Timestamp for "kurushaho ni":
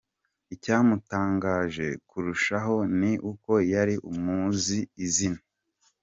2.09-3.13